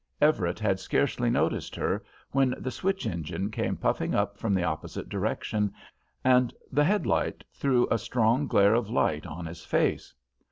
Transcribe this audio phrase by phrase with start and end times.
[0.19, 5.09] Everett had scarcely noticed her, when the switch engine came puffing up from the opposite
[5.09, 5.71] direction,
[6.23, 10.15] and the head light threw a strong glare of light on his face.